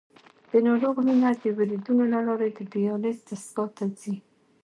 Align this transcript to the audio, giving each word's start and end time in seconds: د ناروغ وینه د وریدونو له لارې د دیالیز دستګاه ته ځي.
د 0.51 0.53
ناروغ 0.67 0.95
وینه 1.07 1.29
د 1.41 1.43
وریدونو 1.57 2.03
له 2.13 2.19
لارې 2.27 2.49
د 2.53 2.59
دیالیز 2.73 3.17
دستګاه 3.27 3.69
ته 3.77 3.85
ځي. 3.99 4.15